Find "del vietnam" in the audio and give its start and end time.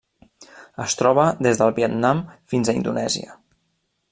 1.61-2.25